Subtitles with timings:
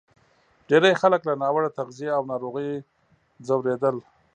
[0.67, 2.83] ډېری خلک له ناوړه تغذیې او ناروغیو
[3.47, 3.95] ځورېدل.